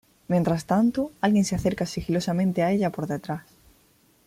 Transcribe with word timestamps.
Mientras 0.29 0.65
tanto, 0.65 1.11
alguien 1.21 1.45
se 1.45 1.53
acerca 1.53 1.85
sigilosamente 1.85 2.63
a 2.63 2.71
ella 2.71 2.89
por 2.89 3.05
detrás. 3.05 3.43